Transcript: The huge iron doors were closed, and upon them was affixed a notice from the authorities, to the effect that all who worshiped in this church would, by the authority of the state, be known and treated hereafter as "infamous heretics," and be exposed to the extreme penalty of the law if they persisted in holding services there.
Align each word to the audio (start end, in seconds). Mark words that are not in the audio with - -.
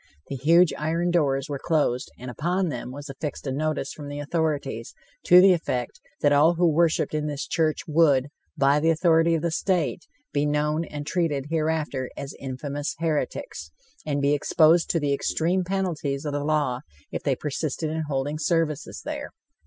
The 0.29 0.35
huge 0.35 0.73
iron 0.79 1.11
doors 1.11 1.47
were 1.47 1.61
closed, 1.63 2.11
and 2.17 2.31
upon 2.31 2.69
them 2.69 2.89
was 2.89 3.07
affixed 3.07 3.45
a 3.45 3.51
notice 3.51 3.93
from 3.93 4.07
the 4.07 4.17
authorities, 4.17 4.95
to 5.25 5.39
the 5.41 5.53
effect 5.53 6.01
that 6.21 6.31
all 6.31 6.55
who 6.55 6.67
worshiped 6.67 7.13
in 7.13 7.27
this 7.27 7.45
church 7.45 7.81
would, 7.87 8.29
by 8.57 8.79
the 8.79 8.89
authority 8.89 9.35
of 9.35 9.43
the 9.43 9.51
state, 9.51 10.07
be 10.33 10.43
known 10.43 10.85
and 10.85 11.05
treated 11.05 11.49
hereafter 11.51 12.09
as 12.17 12.33
"infamous 12.39 12.95
heretics," 12.97 13.69
and 14.03 14.23
be 14.23 14.33
exposed 14.33 14.89
to 14.89 14.99
the 14.99 15.13
extreme 15.13 15.63
penalty 15.63 16.15
of 16.15 16.23
the 16.23 16.43
law 16.43 16.79
if 17.11 17.21
they 17.21 17.35
persisted 17.35 17.91
in 17.91 18.01
holding 18.07 18.39
services 18.39 19.03
there. 19.05 19.29